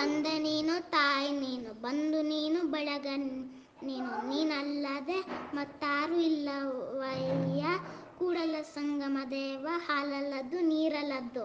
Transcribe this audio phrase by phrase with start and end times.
[0.00, 3.06] ತಂದೆ ನೀನು, ತಾಯಿ ನೀನು, ಬಂದು ನೀನು, ಬಳಗ
[3.82, 4.28] ನೀನು.
[4.28, 5.18] ನೀನಲ್ಲದೆ
[5.54, 7.64] ಮತ್ತಾರು ಇಲ್ಲವಯ್ಯ.
[8.18, 11.38] ಕೂಡಲ ಸಂಗಮ ದೇವ ಹಾಲಲ್ಲದ್ದು ನೀರಲ್ಲದ್ದು.